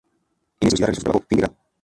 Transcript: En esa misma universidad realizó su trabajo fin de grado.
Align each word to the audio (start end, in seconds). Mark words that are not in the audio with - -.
En 0.61 0.67
esa 0.67 0.87
misma 0.87 0.87
universidad 0.87 0.87
realizó 0.87 0.95
su 0.97 1.03
trabajo 1.03 1.25
fin 1.29 1.37
de 1.37 1.41
grado. 1.45 1.57